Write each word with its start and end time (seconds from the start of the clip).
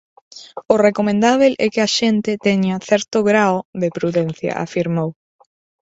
"O 0.73 0.75
recomendábel 0.87 1.53
é 1.65 1.67
que 1.73 1.81
a 1.83 1.93
xente 1.97 2.31
teña 2.47 2.75
certo 2.89 3.17
grao 3.29 3.55
de 3.81 3.87
prudencia", 3.97 4.51
afirmou. 4.65 5.09